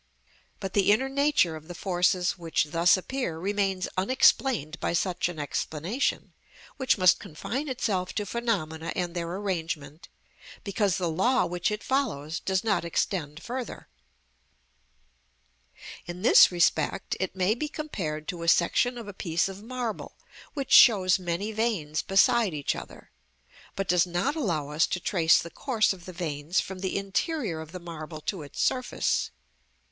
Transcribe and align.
But 0.59 0.73
the 0.73 0.91
inner 0.91 1.07
nature 1.09 1.55
of 1.55 1.67
the 1.67 1.75
forces 1.75 2.35
which 2.35 2.69
thus 2.71 2.97
appear 2.97 3.37
remains 3.37 3.87
unexplained 3.95 4.79
by 4.79 4.93
such 4.93 5.29
an 5.29 5.37
explanation, 5.37 6.33
which 6.77 6.97
must 6.97 7.19
confine 7.19 7.69
itself 7.69 8.11
to 8.15 8.25
phenomena 8.25 8.91
and 8.95 9.13
their 9.13 9.27
arrangement, 9.35 10.09
because 10.63 10.97
the 10.97 11.07
law 11.07 11.45
which 11.45 11.69
it 11.69 11.83
follows 11.83 12.39
does 12.39 12.63
not 12.63 12.83
extend 12.83 13.43
further. 13.43 13.89
In 16.07 16.23
this 16.23 16.51
respect 16.51 17.15
it 17.19 17.35
may 17.35 17.53
be 17.53 17.67
compared 17.67 18.27
to 18.29 18.41
a 18.41 18.47
section 18.47 18.97
of 18.97 19.07
a 19.07 19.13
piece 19.13 19.47
of 19.47 19.61
marble 19.61 20.17
which 20.55 20.71
shows 20.73 21.19
many 21.19 21.51
veins 21.51 22.01
beside 22.01 22.55
each 22.55 22.75
other, 22.75 23.11
but 23.75 23.87
does 23.87 24.07
not 24.07 24.35
allow 24.35 24.69
us 24.69 24.87
to 24.87 24.99
trace 24.99 25.37
the 25.37 25.51
course 25.51 25.93
of 25.93 26.05
the 26.05 26.11
veins 26.11 26.59
from 26.59 26.79
the 26.79 26.97
interior 26.97 27.61
of 27.61 27.71
the 27.71 27.79
marble 27.79 28.21
to 28.21 28.41
its 28.41 28.59
surface. 28.59 29.29